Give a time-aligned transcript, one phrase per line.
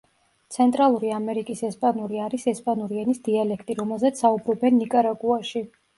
[0.53, 5.63] ცენტრალური ამერიკის ესპანური არის ესპანური ენის დიალექტი, რომელზეც საუბრობენ ნიკარაგუაში.